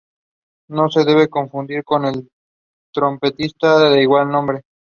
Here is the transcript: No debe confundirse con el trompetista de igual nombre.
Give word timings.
No 0.69 0.87
debe 1.05 1.29
confundirse 1.29 1.83
con 1.83 2.05
el 2.05 2.27
trompetista 2.91 3.87
de 3.91 4.01
igual 4.01 4.29
nombre. 4.29 4.61